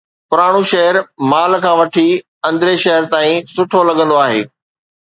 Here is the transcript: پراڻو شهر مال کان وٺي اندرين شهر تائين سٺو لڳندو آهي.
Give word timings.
پراڻو 0.29 0.61
شهر 0.71 0.95
مال 1.31 1.51
کان 1.63 1.75
وٺي 1.79 2.07
اندرين 2.49 2.77
شهر 2.83 3.01
تائين 3.13 3.37
سٺو 3.53 3.79
لڳندو 3.89 4.15
آهي. 4.25 4.41